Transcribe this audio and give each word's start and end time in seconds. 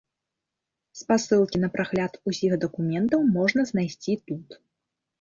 Спасылкі 1.01 1.57
на 1.65 1.69
прагляд 1.77 2.13
усіх 2.33 2.57
дакументаў 2.67 3.19
можна 3.39 3.61
знайсці 3.73 4.21
тут. 4.29 4.47